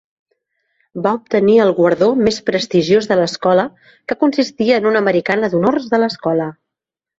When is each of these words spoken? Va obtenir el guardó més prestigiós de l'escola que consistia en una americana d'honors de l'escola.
Va 1.07 1.11
obtenir 1.17 1.57
el 1.65 1.73
guardó 1.79 2.07
més 2.29 2.39
prestigiós 2.47 3.09
de 3.13 3.19
l'escola 3.21 3.67
que 4.09 4.19
consistia 4.25 4.81
en 4.83 4.91
una 4.95 5.05
americana 5.07 5.53
d'honors 5.55 5.89
de 5.95 6.03
l'escola. 6.05 6.53